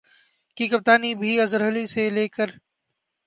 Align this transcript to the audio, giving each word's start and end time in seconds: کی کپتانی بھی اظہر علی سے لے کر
کی 0.57 0.65
کپتانی 0.67 1.11
بھی 1.21 1.31
اظہر 1.41 1.67
علی 1.67 1.85
سے 1.93 2.09
لے 2.15 2.27
کر 2.35 2.49